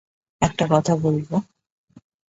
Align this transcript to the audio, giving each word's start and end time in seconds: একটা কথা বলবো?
একটা 0.41 0.65
কথা 0.69 0.93
বলবো? 0.95 1.35